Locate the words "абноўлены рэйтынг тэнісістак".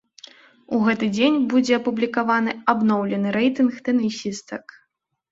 2.73-4.65